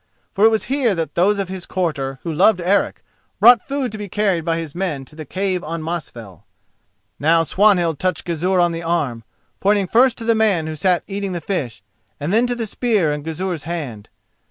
[0.33, 3.03] For it was here that those of his quarter who loved Eric
[3.39, 6.43] brought food to be carried by his men to the cave on Mosfell.
[7.19, 9.23] Now Swanhild touched Gizur on the arm,
[9.59, 11.83] pointing first to the man who sat eating the fish
[12.19, 14.09] and then to the spear in Gizur's hand.